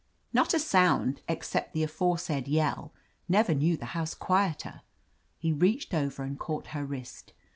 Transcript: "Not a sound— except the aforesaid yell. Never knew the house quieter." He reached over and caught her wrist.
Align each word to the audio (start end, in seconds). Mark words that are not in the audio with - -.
"Not 0.33 0.55
a 0.55 0.59
sound— 0.59 1.21
except 1.29 1.73
the 1.75 1.83
aforesaid 1.83 2.47
yell. 2.47 2.91
Never 3.29 3.53
knew 3.53 3.77
the 3.77 3.85
house 3.93 4.15
quieter." 4.15 4.81
He 5.37 5.51
reached 5.53 5.93
over 5.93 6.23
and 6.23 6.39
caught 6.39 6.65
her 6.73 6.83
wrist. 6.83 7.33